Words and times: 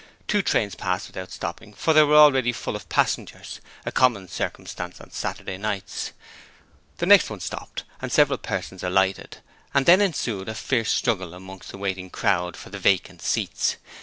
Two 0.27 0.41
trains 0.41 0.73
passed 0.73 1.05
without 1.07 1.31
stopping, 1.31 1.75
for 1.75 1.93
they 1.93 2.01
were 2.01 2.15
already 2.15 2.51
full 2.51 2.75
of 2.75 2.89
passengers, 2.89 3.61
a 3.85 3.91
common 3.91 4.27
circumstance 4.27 4.99
on 4.99 5.11
Saturday 5.11 5.59
nights. 5.59 6.11
The 6.97 7.05
next 7.05 7.29
one 7.29 7.39
stopped, 7.39 7.83
and 8.01 8.11
several 8.11 8.39
persons 8.39 8.81
alighted, 8.81 9.41
and 9.75 9.85
then 9.85 10.01
ensued 10.01 10.49
a 10.49 10.55
fierce 10.55 10.89
struggle 10.89 11.35
amongst 11.35 11.69
the 11.69 11.77
waiting 11.77 12.09
crowd 12.09 12.57
for 12.57 12.71
the 12.71 12.79
vacant 12.79 13.21
seats. 13.21 13.75